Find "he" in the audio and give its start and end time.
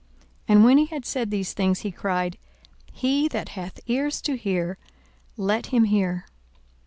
0.79-0.87, 1.81-1.91, 2.91-3.27